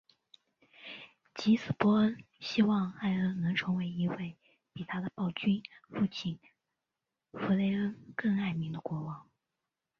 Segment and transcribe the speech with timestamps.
[1.35, 4.35] 藉此波恩希望艾恩能成为一位
[4.73, 6.39] 比他的暴君父亲
[7.33, 9.29] 弗雷恩更爱民的国王。